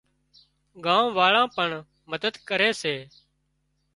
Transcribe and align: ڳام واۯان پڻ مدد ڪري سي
ڳام 0.85 1.05
واۯان 1.17 1.45
پڻ 1.55 1.69
مدد 2.11 2.33
ڪري 2.47 2.69
سي 2.81 2.95